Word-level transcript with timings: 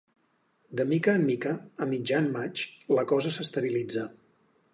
De 0.79 0.85
mica 0.93 1.13
en 1.19 1.27
mica, 1.27 1.51
a 1.87 1.89
mitjan 1.91 2.31
maig, 2.39 2.65
la 3.01 3.05
cosa 3.13 3.35
s'estabilitza. 3.37 4.09